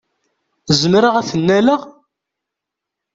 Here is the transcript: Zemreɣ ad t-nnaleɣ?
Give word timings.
Zemreɣ 0.81 1.15
ad 1.15 1.25
t-nnaleɣ? 1.29 1.81